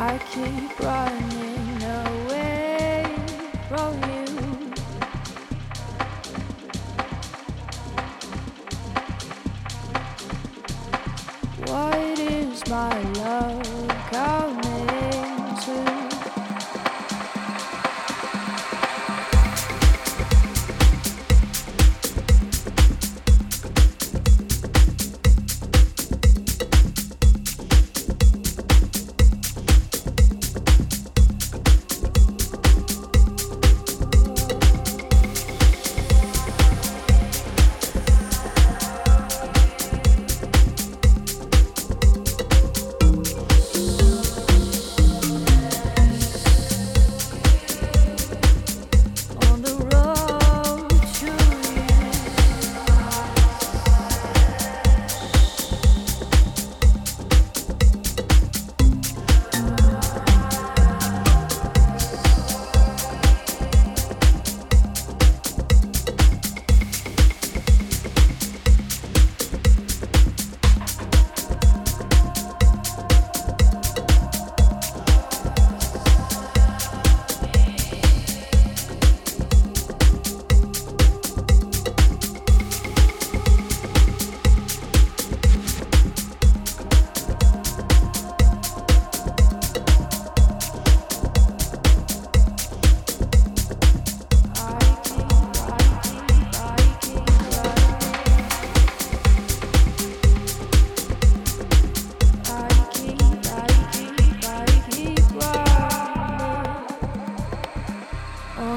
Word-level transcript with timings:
I 0.00 0.16
keep 0.30 0.78
running 0.78 1.82
away 1.82 3.04
from 3.68 4.00
you. 4.08 4.17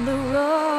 on 0.02 0.06
the 0.06 0.34
road. 0.34 0.71